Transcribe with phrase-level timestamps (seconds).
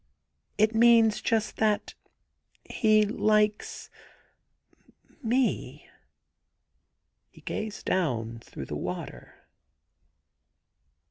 [0.63, 1.93] It means just that
[2.31, 3.91] * he likes—
[5.31, 5.85] ^me.'
[7.29, 9.45] He gazed down through the water.